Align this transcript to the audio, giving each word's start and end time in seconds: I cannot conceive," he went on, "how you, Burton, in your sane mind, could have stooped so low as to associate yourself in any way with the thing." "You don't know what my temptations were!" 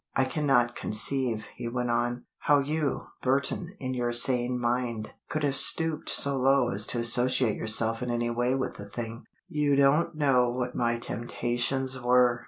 I 0.15 0.23
cannot 0.23 0.75
conceive," 0.75 1.45
he 1.55 1.67
went 1.67 1.91
on, 1.91 2.23
"how 2.39 2.57
you, 2.57 3.05
Burton, 3.21 3.75
in 3.79 3.93
your 3.93 4.11
sane 4.11 4.59
mind, 4.59 5.13
could 5.29 5.43
have 5.43 5.55
stooped 5.55 6.09
so 6.09 6.37
low 6.37 6.69
as 6.69 6.87
to 6.87 6.97
associate 6.97 7.55
yourself 7.55 8.01
in 8.01 8.09
any 8.09 8.31
way 8.31 8.55
with 8.55 8.77
the 8.77 8.89
thing." 8.89 9.25
"You 9.47 9.75
don't 9.75 10.15
know 10.15 10.49
what 10.49 10.73
my 10.73 10.97
temptations 10.97 12.01
were!" 12.01 12.39